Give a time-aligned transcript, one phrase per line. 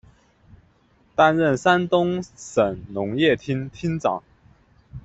[1.15, 4.23] 担任山东省农业厅厅长。